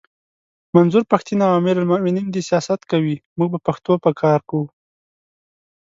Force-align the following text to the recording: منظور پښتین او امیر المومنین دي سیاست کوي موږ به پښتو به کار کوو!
منظور 0.75 1.03
پښتین 1.11 1.39
او 1.45 1.51
امیر 1.59 1.75
المومنین 1.79 2.27
دي 2.31 2.41
سیاست 2.49 2.79
کوي 2.91 3.15
موږ 3.37 3.49
به 3.53 3.59
پښتو 3.67 3.91
به 4.03 4.11
کار 4.21 4.39
کوو! 4.49 4.65